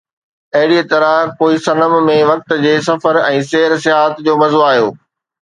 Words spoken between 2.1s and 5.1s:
وقت جي سفر ۽ سير سياحت جو مزو آيو